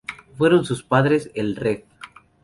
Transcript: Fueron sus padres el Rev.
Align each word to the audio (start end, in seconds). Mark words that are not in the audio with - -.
Fueron 0.35 0.65
sus 0.65 0.81
padres 0.81 1.29
el 1.35 1.55
Rev. 1.55 1.85